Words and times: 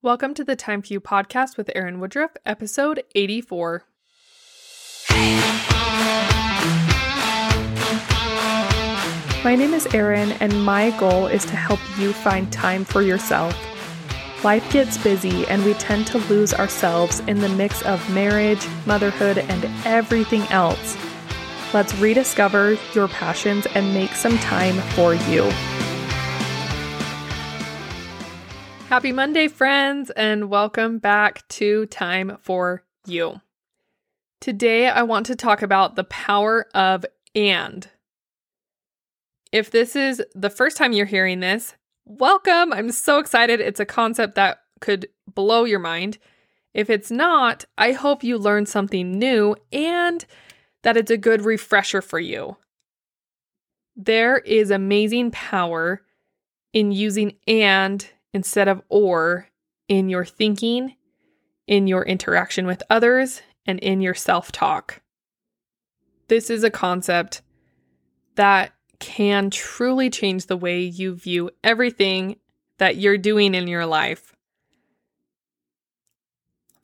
Welcome 0.00 0.32
to 0.34 0.44
the 0.44 0.54
Time 0.54 0.80
for 0.80 0.92
You 0.92 1.00
podcast 1.00 1.56
with 1.56 1.72
Erin 1.74 1.98
Woodruff, 1.98 2.30
episode 2.46 3.02
84. 3.16 3.82
My 9.42 9.56
name 9.56 9.74
is 9.74 9.92
Erin, 9.92 10.30
and 10.38 10.64
my 10.64 10.96
goal 11.00 11.26
is 11.26 11.44
to 11.46 11.56
help 11.56 11.80
you 11.98 12.12
find 12.12 12.52
time 12.52 12.84
for 12.84 13.02
yourself. 13.02 13.56
Life 14.44 14.70
gets 14.72 14.96
busy, 14.98 15.44
and 15.48 15.64
we 15.64 15.74
tend 15.74 16.06
to 16.06 16.18
lose 16.28 16.54
ourselves 16.54 17.18
in 17.26 17.40
the 17.40 17.48
mix 17.48 17.82
of 17.82 18.08
marriage, 18.14 18.64
motherhood, 18.86 19.38
and 19.38 19.68
everything 19.84 20.42
else. 20.42 20.96
Let's 21.74 21.92
rediscover 21.96 22.78
your 22.94 23.08
passions 23.08 23.66
and 23.74 23.92
make 23.92 24.12
some 24.12 24.38
time 24.38 24.76
for 24.92 25.14
you. 25.14 25.50
Happy 28.88 29.12
Monday, 29.12 29.48
friends, 29.48 30.08
and 30.08 30.48
welcome 30.48 30.98
back 30.98 31.46
to 31.48 31.84
Time 31.86 32.38
for 32.40 32.82
You. 33.04 33.42
Today, 34.40 34.88
I 34.88 35.02
want 35.02 35.26
to 35.26 35.36
talk 35.36 35.60
about 35.60 35.94
the 35.94 36.04
power 36.04 36.66
of 36.74 37.04
and. 37.34 37.86
If 39.52 39.70
this 39.70 39.94
is 39.94 40.22
the 40.34 40.48
first 40.48 40.78
time 40.78 40.94
you're 40.94 41.04
hearing 41.04 41.40
this, 41.40 41.74
welcome. 42.06 42.72
I'm 42.72 42.90
so 42.90 43.18
excited. 43.18 43.60
It's 43.60 43.78
a 43.78 43.84
concept 43.84 44.36
that 44.36 44.60
could 44.80 45.06
blow 45.34 45.64
your 45.64 45.80
mind. 45.80 46.16
If 46.72 46.88
it's 46.88 47.10
not, 47.10 47.66
I 47.76 47.92
hope 47.92 48.24
you 48.24 48.38
learned 48.38 48.70
something 48.70 49.18
new 49.18 49.54
and 49.70 50.24
that 50.82 50.96
it's 50.96 51.10
a 51.10 51.18
good 51.18 51.42
refresher 51.42 52.00
for 52.00 52.18
you. 52.18 52.56
There 53.94 54.38
is 54.38 54.70
amazing 54.70 55.32
power 55.32 56.00
in 56.72 56.90
using 56.90 57.34
and 57.46 58.10
instead 58.38 58.68
of 58.68 58.80
or 58.88 59.48
in 59.88 60.08
your 60.08 60.24
thinking, 60.24 60.94
in 61.66 61.88
your 61.88 62.04
interaction 62.04 62.68
with 62.68 62.84
others, 62.88 63.42
and 63.66 63.80
in 63.80 64.00
your 64.00 64.14
self 64.14 64.52
talk. 64.52 65.02
This 66.28 66.48
is 66.48 66.62
a 66.62 66.70
concept 66.70 67.42
that 68.36 68.70
can 69.00 69.50
truly 69.50 70.08
change 70.08 70.46
the 70.46 70.56
way 70.56 70.82
you 70.82 71.16
view 71.16 71.50
everything 71.64 72.36
that 72.78 72.96
you're 72.96 73.18
doing 73.18 73.56
in 73.56 73.66
your 73.66 73.86
life. 73.86 74.36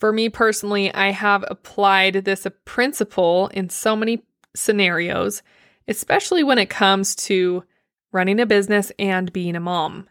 For 0.01 0.12
me 0.12 0.29
personally, 0.29 0.92
I 0.92 1.12
have 1.12 1.45
applied 1.47 2.25
this 2.25 2.48
principle 2.64 3.47
in 3.55 3.70
so 3.70 3.95
many 3.95 4.25
scenarios, 4.57 5.45
especially 5.86 6.42
when 6.42 6.59
it 6.59 6.69
comes 6.69 7.14
to 7.27 7.62
running 8.11 8.41
a 8.41 8.47
business 8.47 8.91
and 8.98 9.33
being 9.33 9.55
a 9.55 9.61
mom. 9.61 10.09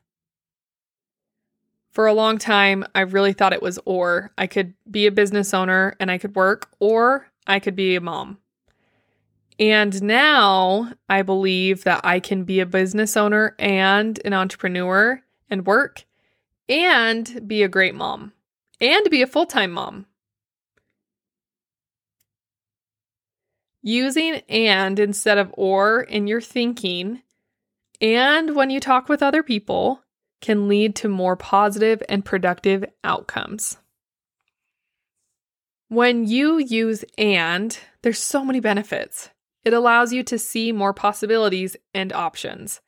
For 1.94 2.08
a 2.08 2.14
long 2.14 2.40
time, 2.40 2.84
I 2.96 3.02
really 3.02 3.34
thought 3.34 3.54
it 3.54 3.62
was 3.62 3.80
or. 3.86 4.32
I 4.36 4.48
could 4.48 4.74
be 4.90 5.06
a 5.06 5.12
business 5.12 5.54
owner 5.54 5.96
and 6.00 6.10
I 6.10 6.18
could 6.18 6.36
work, 6.36 6.70
or 6.80 7.30
I 7.46 7.60
could 7.60 7.76
be 7.76 7.96
a 7.96 8.02
mom. 8.02 8.40
And 9.60 10.02
now 10.02 10.94
I 11.08 11.22
believe 11.22 11.84
that 11.84 12.02
I 12.04 12.20
can 12.20 12.44
be 12.44 12.60
a 12.60 12.66
business 12.66 13.16
owner 13.16 13.56
and 13.60 14.20
an 14.26 14.34
entrepreneur 14.34 15.22
and 15.52 15.68
work 15.68 16.06
and 16.68 17.48
be 17.48 17.62
a 17.62 17.68
great 17.68 17.94
mom 17.94 18.34
and 18.82 19.08
be 19.12 19.22
a 19.22 19.28
full 19.28 19.46
time 19.46 19.72
mom. 19.72 20.08
Using 23.84 24.42
and 24.50 24.98
instead 24.98 25.38
of 25.38 25.54
or 25.56 26.02
in 26.02 26.26
your 26.26 26.42
thinking 26.42 27.22
and 28.02 28.56
when 28.56 28.70
you 28.72 28.80
talk 28.80 29.08
with 29.08 29.22
other 29.22 29.44
people 29.44 30.03
can 30.44 30.68
lead 30.68 30.94
to 30.94 31.08
more 31.08 31.38
positive 31.38 32.04
and 32.10 32.24
productive 32.24 32.84
outcomes. 33.04 33.78
When 35.88 36.28
you 36.28 36.58
use 36.58 37.06
and, 37.18 37.78
there's 38.02 38.20
so 38.20 38.44
many 38.44 38.60
benefits. 38.60 39.30
It 39.64 39.74
allows 39.74 40.12
you 40.12 40.22
to 40.24 40.38
see 40.38 40.74
more 40.74 40.94
possibilities 40.94 41.78
and 41.94 42.12
options. 42.12 42.82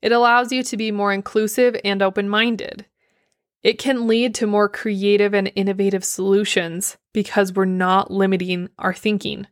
It 0.00 0.10
allows 0.10 0.52
you 0.52 0.62
to 0.62 0.76
be 0.76 0.90
more 0.90 1.12
inclusive 1.12 1.76
and 1.84 2.00
open 2.00 2.30
minded. 2.30 2.86
It 3.62 3.78
can 3.78 4.06
lead 4.06 4.34
to 4.36 4.46
more 4.46 4.68
creative 4.68 5.34
and 5.34 5.52
innovative 5.54 6.04
solutions 6.04 6.96
because 7.12 7.52
we're 7.52 7.66
not 7.66 8.10
limiting 8.10 8.70
our 8.78 8.94
thinking. 8.94 9.48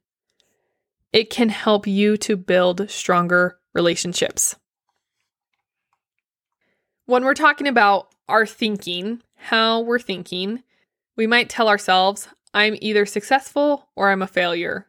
It 1.12 1.28
can 1.28 1.50
help 1.50 1.87
you 1.87 2.16
to 2.19 2.37
build 2.37 2.88
stronger 2.88 3.59
relationships. 3.75 4.56
When 7.06 7.25
we're 7.25 7.34
talking 7.34 7.69
about 7.69 8.09
our 8.28 8.47
thinking, 8.47 9.22
how 9.37 9.81
we're 9.81 9.98
thinking, 9.98 10.62
we 11.16 11.26
might 11.26 11.50
tell 11.50 11.69
ourselves, 11.69 12.28
I'm 12.54 12.76
either 12.81 13.04
successful 13.04 13.88
or 13.94 14.10
I'm 14.10 14.22
a 14.22 14.26
failure 14.26 14.87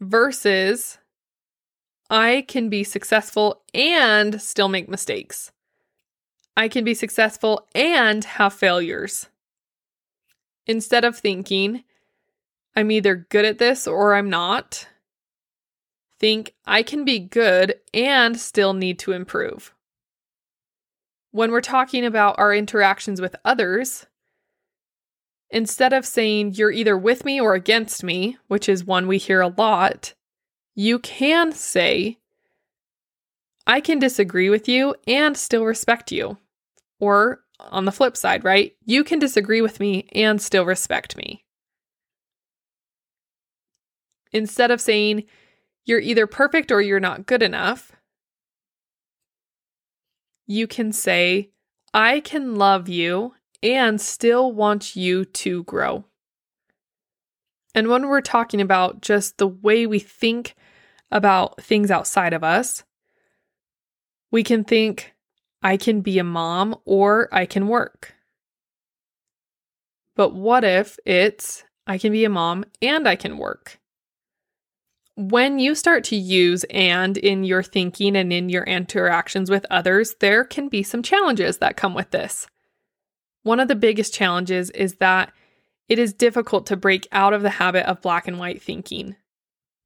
versus 0.00 0.98
I 2.08 2.44
can 2.48 2.68
be 2.70 2.84
successful 2.84 3.62
and 3.74 4.40
still 4.40 4.68
make 4.68 4.88
mistakes. 4.88 5.52
I 6.56 6.68
can 6.68 6.84
be 6.84 6.94
successful 6.94 7.68
and 7.74 8.24
have 8.24 8.52
failures. 8.52 9.28
Instead 10.66 11.04
of 11.04 11.18
thinking, 11.18 11.84
I'm 12.74 12.90
either 12.90 13.14
good 13.14 13.44
at 13.44 13.58
this 13.58 13.86
or 13.86 14.14
I'm 14.14 14.30
not, 14.30 14.88
think 16.20 16.54
I 16.66 16.84
can 16.84 17.04
be 17.04 17.18
good 17.18 17.76
and 17.92 18.38
still 18.38 18.74
need 18.74 19.00
to 19.00 19.12
improve. 19.12 19.74
When 21.32 21.50
we're 21.50 21.60
talking 21.60 22.04
about 22.04 22.38
our 22.38 22.54
interactions 22.54 23.20
with 23.20 23.34
others, 23.44 24.06
Instead 25.50 25.92
of 25.92 26.06
saying 26.06 26.54
you're 26.54 26.70
either 26.70 26.96
with 26.96 27.24
me 27.24 27.40
or 27.40 27.54
against 27.54 28.04
me, 28.04 28.38
which 28.46 28.68
is 28.68 28.84
one 28.84 29.08
we 29.08 29.18
hear 29.18 29.40
a 29.40 29.48
lot, 29.48 30.14
you 30.76 30.98
can 31.00 31.50
say, 31.52 32.18
I 33.66 33.80
can 33.80 33.98
disagree 33.98 34.48
with 34.48 34.68
you 34.68 34.94
and 35.06 35.36
still 35.36 35.64
respect 35.64 36.12
you. 36.12 36.38
Or 37.00 37.40
on 37.58 37.84
the 37.84 37.92
flip 37.92 38.16
side, 38.16 38.44
right? 38.44 38.74
You 38.84 39.02
can 39.02 39.18
disagree 39.18 39.60
with 39.60 39.80
me 39.80 40.08
and 40.12 40.40
still 40.40 40.64
respect 40.64 41.16
me. 41.16 41.44
Instead 44.32 44.70
of 44.70 44.80
saying, 44.80 45.24
you're 45.84 46.00
either 46.00 46.26
perfect 46.26 46.70
or 46.70 46.80
you're 46.80 47.00
not 47.00 47.26
good 47.26 47.42
enough, 47.42 47.92
you 50.46 50.66
can 50.66 50.92
say, 50.92 51.50
I 51.92 52.20
can 52.20 52.56
love 52.56 52.88
you 52.88 53.34
and 53.62 54.00
still 54.00 54.52
want 54.52 54.96
you 54.96 55.24
to 55.24 55.64
grow. 55.64 56.04
And 57.74 57.88
when 57.88 58.08
we're 58.08 58.20
talking 58.20 58.60
about 58.60 59.00
just 59.00 59.38
the 59.38 59.48
way 59.48 59.86
we 59.86 59.98
think 59.98 60.54
about 61.10 61.62
things 61.62 61.90
outside 61.90 62.32
of 62.32 62.44
us, 62.44 62.84
we 64.30 64.42
can 64.42 64.64
think, 64.64 65.14
I 65.62 65.76
can 65.76 66.00
be 66.00 66.18
a 66.18 66.24
mom 66.24 66.76
or 66.84 67.28
I 67.32 67.46
can 67.46 67.68
work. 67.68 68.14
But 70.16 70.34
what 70.34 70.64
if 70.64 70.98
it's, 71.04 71.64
I 71.86 71.98
can 71.98 72.12
be 72.12 72.24
a 72.24 72.30
mom 72.30 72.64
and 72.80 73.08
I 73.08 73.16
can 73.16 73.38
work? 73.38 73.79
When 75.20 75.58
you 75.58 75.74
start 75.74 76.04
to 76.04 76.16
use 76.16 76.64
and 76.70 77.18
in 77.18 77.44
your 77.44 77.62
thinking 77.62 78.16
and 78.16 78.32
in 78.32 78.48
your 78.48 78.64
interactions 78.64 79.50
with 79.50 79.66
others, 79.68 80.14
there 80.20 80.44
can 80.44 80.70
be 80.70 80.82
some 80.82 81.02
challenges 81.02 81.58
that 81.58 81.76
come 81.76 81.92
with 81.92 82.10
this. 82.10 82.46
One 83.42 83.60
of 83.60 83.68
the 83.68 83.74
biggest 83.74 84.14
challenges 84.14 84.70
is 84.70 84.94
that 84.94 85.30
it 85.90 85.98
is 85.98 86.14
difficult 86.14 86.64
to 86.66 86.76
break 86.76 87.06
out 87.12 87.34
of 87.34 87.42
the 87.42 87.50
habit 87.50 87.84
of 87.84 88.00
black 88.00 88.28
and 88.28 88.38
white 88.38 88.62
thinking. 88.62 89.14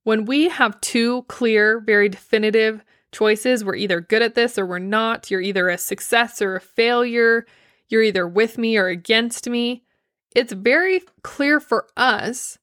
When 0.04 0.24
we 0.24 0.50
have 0.50 0.80
two 0.80 1.22
clear, 1.22 1.80
very 1.80 2.08
definitive 2.08 2.84
choices, 3.10 3.64
we're 3.64 3.74
either 3.74 4.00
good 4.00 4.22
at 4.22 4.36
this 4.36 4.56
or 4.56 4.64
we're 4.64 4.78
not, 4.78 5.32
you're 5.32 5.40
either 5.40 5.68
a 5.68 5.78
success 5.78 6.40
or 6.40 6.54
a 6.54 6.60
failure, 6.60 7.44
you're 7.88 8.02
either 8.02 8.28
with 8.28 8.56
me 8.56 8.76
or 8.76 8.86
against 8.86 9.48
me. 9.48 9.82
It's 10.36 10.52
very 10.52 11.02
clear 11.24 11.58
for 11.58 11.88
us 11.96 12.56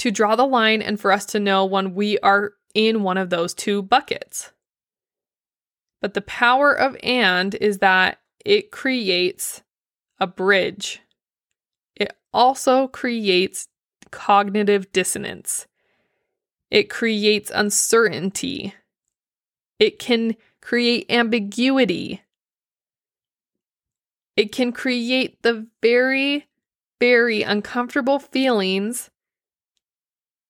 to 0.00 0.10
draw 0.10 0.34
the 0.34 0.46
line 0.46 0.80
and 0.80 0.98
for 0.98 1.12
us 1.12 1.26
to 1.26 1.38
know 1.38 1.66
when 1.66 1.94
we 1.94 2.18
are 2.20 2.54
in 2.74 3.02
one 3.02 3.18
of 3.18 3.28
those 3.28 3.52
two 3.52 3.82
buckets. 3.82 4.50
But 6.00 6.14
the 6.14 6.22
power 6.22 6.72
of 6.72 6.96
and 7.02 7.54
is 7.56 7.78
that 7.78 8.18
it 8.42 8.70
creates 8.70 9.62
a 10.18 10.26
bridge. 10.26 11.02
It 11.94 12.16
also 12.32 12.88
creates 12.88 13.68
cognitive 14.10 14.90
dissonance. 14.90 15.66
It 16.70 16.88
creates 16.88 17.50
uncertainty. 17.54 18.74
It 19.78 19.98
can 19.98 20.34
create 20.62 21.10
ambiguity. 21.10 22.22
It 24.34 24.50
can 24.50 24.72
create 24.72 25.42
the 25.42 25.66
very, 25.82 26.46
very 26.98 27.42
uncomfortable 27.42 28.18
feelings 28.18 29.10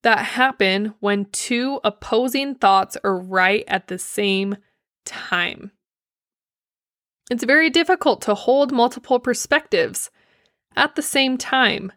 that 0.03 0.25
happen 0.25 0.95
when 1.01 1.27
two 1.27 1.81
opposing 1.85 2.55
thoughts 2.55 2.97
are 3.05 3.17
right 3.17 3.65
at 3.69 3.89
the 3.89 3.99
same 3.99 4.57
time. 5.05 5.73
It's 7.31 7.45
very 7.45 7.71
difficult 7.71 8.23
to 8.23 8.35
hold 8.35 8.73
multiple 8.73 9.21
perspectives 9.21 10.11
at 10.77 10.97
the 10.97 11.03
same 11.03 11.37
time. 11.37 11.93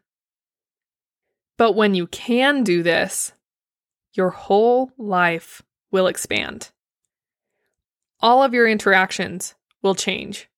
But 1.57 1.73
when 1.73 1.95
you 1.95 2.07
can 2.07 2.63
do 2.63 2.83
this, 2.83 3.31
your 4.13 4.29
whole 4.29 4.91
life 4.97 5.61
will 5.91 6.07
expand. 6.07 6.71
All 8.19 8.43
of 8.43 8.53
your 8.53 8.67
interactions 8.67 9.55
will 9.81 9.95
change 9.95 10.49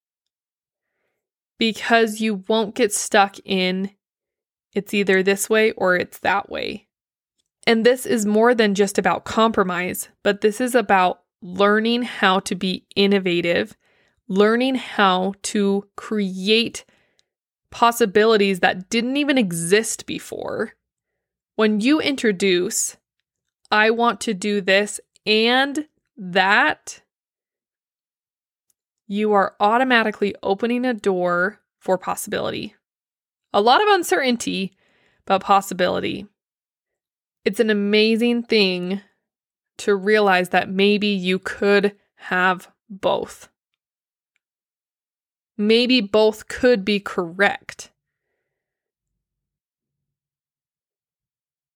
because 1.57 2.19
you 2.19 2.43
won't 2.47 2.75
get 2.75 2.93
stuck 2.93 3.37
in 3.45 3.91
it's 4.75 4.93
either 4.93 5.23
this 5.23 5.49
way 5.49 5.71
or 5.71 5.95
it's 5.95 6.19
that 6.19 6.49
way. 6.49 6.87
And 7.67 7.85
this 7.85 8.05
is 8.05 8.25
more 8.25 8.53
than 8.53 8.75
just 8.75 8.97
about 8.97 9.25
compromise, 9.25 10.09
but 10.23 10.41
this 10.41 10.61
is 10.61 10.75
about 10.75 11.21
learning 11.41 12.03
how 12.03 12.39
to 12.41 12.55
be 12.55 12.85
innovative, 12.95 13.75
learning 14.27 14.75
how 14.75 15.33
to 15.43 15.87
create 15.95 16.85
possibilities 17.71 18.59
that 18.59 18.89
didn't 18.89 19.17
even 19.17 19.37
exist 19.37 20.05
before. 20.05 20.73
When 21.55 21.81
you 21.81 21.99
introduce, 21.99 22.97
I 23.71 23.89
want 23.89 24.21
to 24.21 24.33
do 24.33 24.61
this 24.61 24.99
and 25.25 25.87
that, 26.17 27.01
you 29.07 29.33
are 29.33 29.55
automatically 29.59 30.35
opening 30.41 30.85
a 30.85 30.93
door 30.93 31.59
for 31.79 31.97
possibility. 31.97 32.75
A 33.53 33.61
lot 33.61 33.81
of 33.81 33.87
uncertainty, 33.89 34.75
but 35.25 35.41
possibility. 35.41 36.27
It's 37.45 37.59
an 37.59 37.69
amazing 37.69 38.43
thing 38.43 39.01
to 39.77 39.95
realize 39.95 40.49
that 40.49 40.67
maybe 40.67 41.07
you 41.07 41.37
could 41.37 41.95
have 42.15 42.71
both. 42.89 43.49
Maybe 45.55 46.01
both 46.01 46.47
could 46.47 46.83
be 46.83 46.99
correct. 46.99 47.91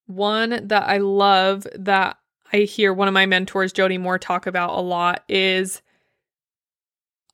One 0.08 0.68
that 0.68 0.90
I 0.90 0.98
love 0.98 1.68
that 1.76 2.18
I 2.52 2.58
hear 2.60 2.92
one 2.92 3.08
of 3.08 3.14
my 3.14 3.28
mentors, 3.28 3.72
Jody 3.72 4.00
Moore, 4.00 4.18
talk 4.18 4.48
about 4.48 4.72
a 4.72 4.82
lot 4.82 5.24
is 5.30 5.84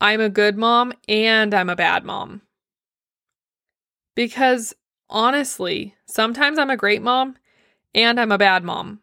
I'm 0.01 0.19
a 0.19 0.29
good 0.29 0.57
mom 0.57 0.91
and 1.07 1.53
I'm 1.53 1.69
a 1.69 1.75
bad 1.75 2.03
mom. 2.03 2.41
Because 4.13 4.75
honestly, 5.09 5.95
sometimes 6.05 6.59
I'm 6.59 6.69
a 6.69 6.77
great 6.77 7.01
mom 7.01 7.37
and 7.95 8.19
I'm 8.19 8.31
a 8.31 8.37
bad 8.37 8.63
mom. 8.63 8.99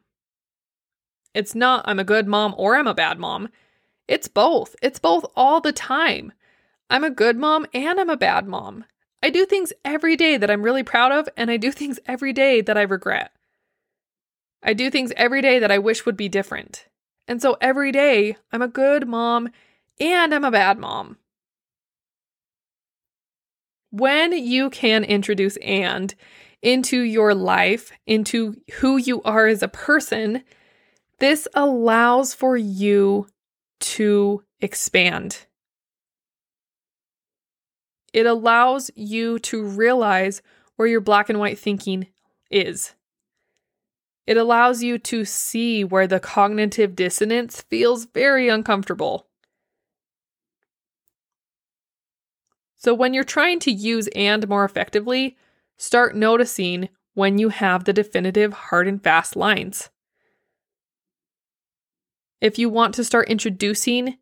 It's 1.34 1.54
not 1.54 1.84
I'm 1.88 1.98
a 1.98 2.04
good 2.04 2.28
mom 2.28 2.54
or 2.56 2.76
I'm 2.76 2.86
a 2.86 2.94
bad 2.94 3.18
mom. 3.18 3.48
It's 4.06 4.28
both. 4.28 4.76
It's 4.82 4.98
both 5.00 5.24
all 5.34 5.60
the 5.60 5.72
time. 5.72 6.32
I'm 6.90 7.02
a 7.02 7.10
good 7.10 7.38
mom 7.38 7.66
and 7.72 7.98
I'm 7.98 8.10
a 8.10 8.16
bad 8.16 8.46
mom. 8.46 8.84
I 9.22 9.30
do 9.30 9.46
things 9.46 9.72
every 9.84 10.14
day 10.14 10.36
that 10.36 10.50
I'm 10.50 10.62
really 10.62 10.82
proud 10.82 11.12
of, 11.12 11.28
and 11.36 11.48
I 11.48 11.56
do 11.56 11.70
things 11.70 12.00
every 12.06 12.32
day 12.32 12.60
that 12.60 12.76
I 12.76 12.82
regret. 12.82 13.32
I 14.62 14.74
do 14.74 14.90
things 14.90 15.12
every 15.16 15.40
day 15.40 15.60
that 15.60 15.70
I 15.70 15.78
wish 15.78 16.04
would 16.04 16.16
be 16.16 16.28
different. 16.28 16.86
And 17.28 17.40
so 17.40 17.56
every 17.60 17.92
day, 17.92 18.36
I'm 18.50 18.62
a 18.62 18.68
good 18.68 19.06
mom 19.06 19.48
and 20.00 20.34
I'm 20.34 20.44
a 20.44 20.50
bad 20.50 20.78
mom. 20.78 21.18
When 23.90 24.32
you 24.32 24.70
can 24.70 25.04
introduce 25.04 25.56
and 25.58 26.14
into 26.62 27.00
your 27.00 27.34
life, 27.34 27.92
into 28.06 28.56
who 28.74 28.96
you 28.96 29.20
are 29.22 29.46
as 29.46 29.62
a 29.62 29.68
person, 29.68 30.44
this 31.18 31.46
allows 31.54 32.34
for 32.34 32.56
you 32.56 33.26
to 33.80 34.42
expand. 34.60 35.46
It 38.12 38.26
allows 38.26 38.90
you 38.94 39.38
to 39.40 39.64
realize 39.64 40.42
where 40.76 40.88
your 40.88 41.00
black 41.00 41.28
and 41.28 41.38
white 41.38 41.58
thinking 41.58 42.08
is. 42.50 42.94
It 44.26 44.36
allows 44.36 44.82
you 44.82 44.98
to 44.98 45.24
see 45.24 45.82
where 45.82 46.06
the 46.06 46.20
cognitive 46.20 46.94
dissonance 46.94 47.62
feels 47.62 48.04
very 48.04 48.48
uncomfortable. 48.48 49.26
So, 52.76 52.94
when 52.94 53.14
you're 53.14 53.24
trying 53.24 53.60
to 53.60 53.70
use 53.72 54.08
and 54.08 54.48
more 54.48 54.64
effectively, 54.64 55.36
start 55.82 56.14
noticing 56.14 56.88
when 57.14 57.38
you 57.38 57.48
have 57.48 57.82
the 57.84 57.92
definitive 57.92 58.52
hard 58.52 58.86
and 58.86 59.02
fast 59.02 59.34
lines. 59.34 59.90
If 62.40 62.56
you 62.56 62.68
want 62.68 62.94
to 62.94 63.04
start 63.04 63.28
introducing 63.28 64.16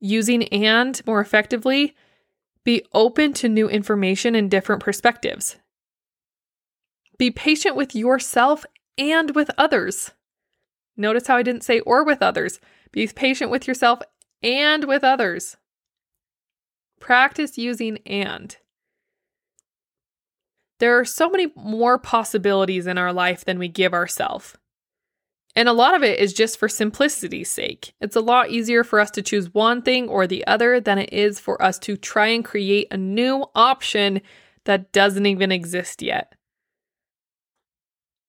using 0.00 0.42
and 0.48 1.00
more 1.06 1.20
effectively, 1.20 1.94
be 2.64 2.84
open 2.92 3.32
to 3.34 3.48
new 3.48 3.68
information 3.68 4.34
and 4.34 4.50
different 4.50 4.82
perspectives. 4.82 5.56
Be 7.16 7.30
patient 7.30 7.76
with 7.76 7.94
yourself 7.94 8.66
and 8.98 9.36
with 9.36 9.52
others. 9.56 10.10
Notice 10.96 11.28
how 11.28 11.36
I 11.36 11.44
didn't 11.44 11.62
say 11.62 11.78
or 11.80 12.04
with 12.04 12.22
others. 12.22 12.58
Be 12.90 13.06
patient 13.06 13.52
with 13.52 13.68
yourself 13.68 14.00
and 14.42 14.84
with 14.84 15.04
others. 15.04 15.56
Practice 16.98 17.56
using 17.56 17.98
and. 17.98 18.56
There 20.80 20.98
are 20.98 21.04
so 21.04 21.30
many 21.30 21.52
more 21.56 21.98
possibilities 21.98 22.86
in 22.86 22.98
our 22.98 23.12
life 23.12 23.44
than 23.44 23.58
we 23.58 23.68
give 23.68 23.94
ourselves. 23.94 24.56
And 25.56 25.68
a 25.68 25.72
lot 25.72 25.94
of 25.94 26.02
it 26.02 26.18
is 26.18 26.32
just 26.32 26.58
for 26.58 26.68
simplicity's 26.68 27.50
sake. 27.50 27.94
It's 28.00 28.16
a 28.16 28.20
lot 28.20 28.50
easier 28.50 28.82
for 28.82 28.98
us 28.98 29.10
to 29.12 29.22
choose 29.22 29.54
one 29.54 29.82
thing 29.82 30.08
or 30.08 30.26
the 30.26 30.44
other 30.46 30.80
than 30.80 30.98
it 30.98 31.12
is 31.12 31.38
for 31.38 31.62
us 31.62 31.78
to 31.80 31.96
try 31.96 32.26
and 32.26 32.44
create 32.44 32.88
a 32.90 32.96
new 32.96 33.44
option 33.54 34.20
that 34.64 34.90
doesn't 34.90 35.26
even 35.26 35.52
exist 35.52 36.02
yet. 36.02 36.34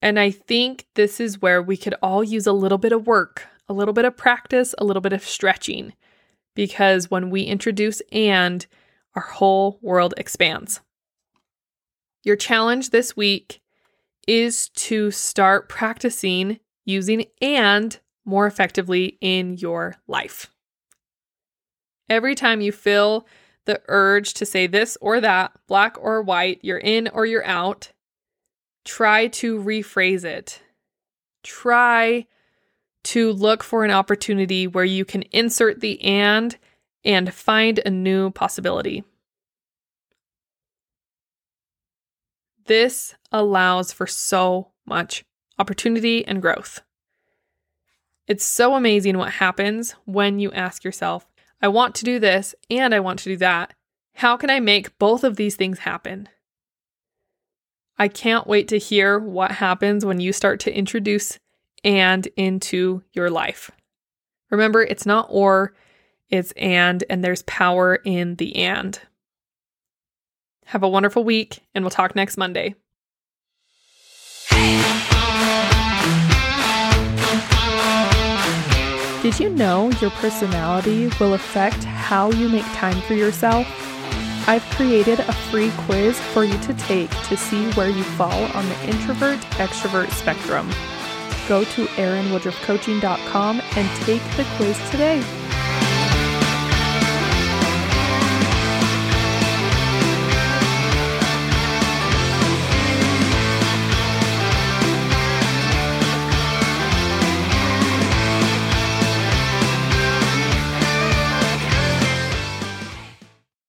And 0.04 0.20
I 0.20 0.30
think 0.30 0.86
this 0.94 1.20
is 1.20 1.42
where 1.42 1.64
we 1.64 1.78
could 1.78 1.96
all 2.04 2.24
use 2.24 2.46
a 2.46 2.54
little 2.54 2.78
bit 2.78 2.92
of 2.92 3.08
work, 3.08 3.48
a 3.68 3.74
little 3.74 3.94
bit 3.94 4.06
of 4.06 4.16
practice, 4.16 4.76
a 4.78 4.86
little 4.86 5.02
bit 5.02 5.14
of 5.14 5.24
stretching 5.24 5.94
because 6.56 7.12
when 7.12 7.30
we 7.30 7.42
introduce 7.42 8.02
and, 8.12 8.66
our 9.16 9.22
whole 9.22 9.80
world 9.82 10.14
expands. 10.18 10.82
Your 12.26 12.36
challenge 12.36 12.90
this 12.90 13.16
week 13.16 13.62
is 14.28 14.70
to 14.70 15.12
start 15.12 15.70
practicing 15.70 16.60
using 16.84 17.26
and 17.40 17.98
more 18.26 18.48
effectively 18.48 19.20
in 19.22 19.58
your 19.58 19.96
life. 20.08 20.48
Every 22.10 22.34
time 22.34 22.62
you 22.62 22.72
feel 22.72 23.28
the 23.66 23.80
urge 23.88 24.34
to 24.36 24.46
say 24.46 24.66
this 24.66 24.98
or 25.02 25.22
that, 25.22 25.52
black 25.68 25.98
or 26.00 26.24
white, 26.24 26.60
you're 26.64 26.80
in 26.80 27.08
or 27.10 27.28
you're 27.28 27.46
out, 27.46 27.92
try 28.84 29.28
to 29.28 29.60
rephrase 29.60 30.24
it. 30.24 30.62
Try 31.44 32.26
to 33.04 33.32
look 33.34 33.64
for 33.64 33.86
an 33.86 33.92
opportunity 33.92 34.66
where 34.66 34.84
you 34.84 35.06
can 35.06 35.22
insert 35.32 35.80
the 35.80 36.04
and 36.04 36.58
and 37.04 37.32
find 37.32 37.80
a 37.86 37.92
new 37.92 38.32
possibility. 38.32 39.04
This 42.66 43.16
allows 43.32 43.92
for 43.92 44.08
so 44.08 44.72
much 44.86 45.24
opportunity 45.60 46.26
and 46.26 46.42
growth. 46.42 46.82
It's 48.28 48.44
so 48.44 48.74
amazing 48.74 49.18
what 49.18 49.34
happens 49.34 49.92
when 50.06 50.40
you 50.40 50.52
ask 50.52 50.84
yourself, 50.84 51.28
I 51.62 51.68
want 51.68 51.96
to 51.96 52.06
do 52.06 52.20
this 52.20 52.56
and 52.70 52.94
I 52.94 53.00
want 53.00 53.20
to 53.20 53.30
do 53.30 53.38
that. 53.38 53.74
How 54.16 54.36
can 54.38 54.50
I 54.50 54.60
make 54.60 54.98
both 54.98 55.24
of 55.24 55.36
these 55.36 55.56
things 55.56 55.80
happen? 55.80 56.30
I 57.98 58.08
can't 58.08 58.48
wait 58.48 58.68
to 58.70 58.80
hear 58.80 59.20
what 59.20 59.52
happens 59.52 60.04
when 60.04 60.20
you 60.20 60.34
start 60.34 60.60
to 60.62 60.76
introduce 60.76 61.40
and 61.84 62.28
into 62.36 63.04
your 63.14 63.30
life. 63.30 63.72
Remember, 64.50 64.82
it's 64.82 65.06
not 65.06 65.28
or, 65.30 65.74
it's 66.30 66.52
and, 66.54 67.04
and 67.10 67.24
there's 67.24 67.44
power 67.44 67.96
in 68.04 68.36
the 68.36 68.56
and. 68.56 69.00
Have 70.66 70.84
a 70.84 70.90
wonderful 70.90 71.24
week, 71.24 71.60
and 71.74 71.84
we'll 71.84 71.92
talk 71.92 72.16
next 72.16 72.38
Monday. 72.38 72.76
Did 79.22 79.40
you 79.40 79.50
know 79.50 79.90
your 80.02 80.12
personality 80.12 81.10
will 81.20 81.34
affect 81.34 81.84
how 81.84 82.32
you 82.32 82.48
make 82.48 82.66
time 82.74 83.02
for 83.02 83.16
yourself? 83.16 83.66
I've 84.48 84.64
created 84.76 85.20
a 85.20 85.34
free 85.34 85.72
quiz 85.80 86.20
for 86.20 86.44
you 86.44 86.58
to 86.60 86.74
take 86.76 87.10
to 87.10 87.36
see 87.36 87.72
where 87.72 87.90
you 87.90 88.04
fall 88.04 88.44
on 88.54 88.70
the 88.70 88.88
introvert 88.88 89.40
extrovert 89.58 90.12
spectrum 90.12 90.70
go 91.48 91.64
to 91.64 91.86
erinwoodruffcoaching.com 91.86 93.62
and 93.76 94.02
take 94.02 94.22
the 94.38 94.46
quiz 94.56 94.78
today. 94.92 95.45